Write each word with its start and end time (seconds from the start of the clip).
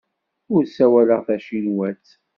Ur 0.53 0.63
ssawaleɣ 0.65 1.21
tacinwat. 1.27 2.05